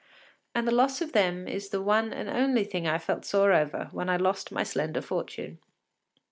”And 0.55 0.67
the 0.67 0.71
loss 0.73 0.99
of 0.99 1.11
them 1.11 1.47
is 1.47 1.69
the 1.69 1.79
one 1.79 2.11
and 2.11 2.27
only 2.27 2.63
thing 2.63 2.87
I 2.87 2.97
felt 2.97 3.23
sore 3.23 3.53
over 3.53 3.87
when 3.91 4.09
I 4.09 4.17
lost 4.17 4.51
my 4.51 4.63
slender 4.63 4.99
fortune. 4.99 5.59